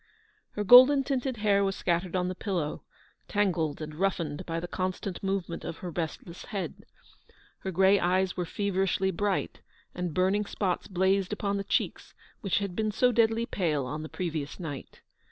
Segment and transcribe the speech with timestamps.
[0.53, 2.83] Her golden tinted hair was scattered on the pillow,
[3.27, 6.85] tangled and roughened by the constant movement of her restless head.
[7.59, 9.61] Her grey eyes were feverishly bright,
[9.93, 14.09] and burning spots blazed upon the cheeks which had been so deadly pale on the
[14.09, 15.01] previous night.